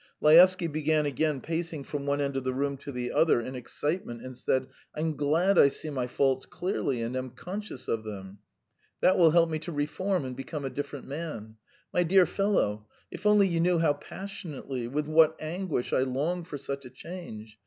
Laevsky 0.19 0.65
began 0.65 1.05
again 1.05 1.39
pacing 1.39 1.83
from 1.83 2.07
one 2.07 2.19
end 2.19 2.35
of 2.35 2.43
the 2.43 2.55
room 2.55 2.75
to 2.75 2.91
the 2.91 3.11
other 3.11 3.39
in 3.39 3.53
excitement, 3.53 4.19
and 4.23 4.35
said: 4.35 4.65
"I'm 4.95 5.15
glad 5.15 5.59
I 5.59 5.67
see 5.67 5.91
my 5.91 6.07
faults 6.07 6.47
clearly 6.47 7.03
and 7.03 7.15
am 7.15 7.29
conscious 7.29 7.87
of 7.87 8.03
them. 8.03 8.39
That 9.01 9.15
will 9.15 9.29
help 9.29 9.51
me 9.51 9.59
to 9.59 9.71
reform 9.71 10.25
and 10.25 10.35
become 10.35 10.65
a 10.65 10.71
different 10.71 11.05
man. 11.07 11.57
My 11.93 12.01
dear 12.01 12.25
fellow, 12.25 12.87
if 13.11 13.27
only 13.27 13.47
you 13.47 13.59
knew 13.59 13.77
how 13.77 13.93
passionately, 13.93 14.87
with 14.87 15.05
what 15.07 15.35
anguish, 15.39 15.93
I 15.93 15.99
long 15.99 16.45
for 16.45 16.57
such 16.57 16.83
a 16.83 16.89
change. 16.89 17.59